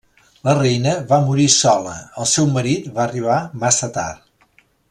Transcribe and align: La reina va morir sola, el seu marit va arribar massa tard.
La 0.47 0.53
reina 0.59 0.93
va 1.11 1.19
morir 1.27 1.45
sola, 1.57 1.93
el 2.23 2.31
seu 2.33 2.51
marit 2.57 2.91
va 2.99 3.07
arribar 3.07 3.39
massa 3.65 3.95
tard. 4.01 4.29